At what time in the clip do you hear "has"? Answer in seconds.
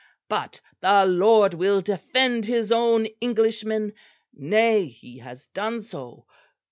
5.19-5.45